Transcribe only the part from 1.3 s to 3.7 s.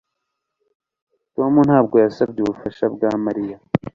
Tom ntabwo yasabye ubufasha bwa Mariya